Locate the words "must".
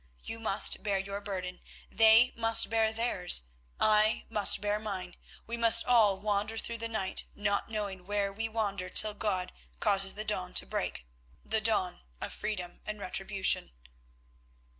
0.39-0.81, 2.35-2.71, 4.29-4.59, 5.57-5.85